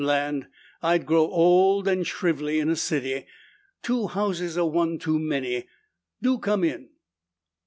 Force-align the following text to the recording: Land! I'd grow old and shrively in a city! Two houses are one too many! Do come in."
Land! 0.03 0.47
I'd 0.81 1.05
grow 1.05 1.27
old 1.29 1.87
and 1.87 2.03
shrively 2.03 2.59
in 2.59 2.71
a 2.71 2.75
city! 2.75 3.27
Two 3.83 4.07
houses 4.07 4.57
are 4.57 4.65
one 4.65 4.97
too 4.97 5.19
many! 5.19 5.67
Do 6.23 6.39
come 6.39 6.63
in." 6.63 6.89